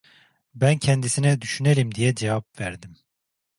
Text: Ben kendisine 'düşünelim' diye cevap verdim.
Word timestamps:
Ben 0.55 0.77
kendisine 0.77 1.41
'düşünelim' 1.41 1.95
diye 1.95 2.15
cevap 2.15 2.59
verdim. 2.59 2.97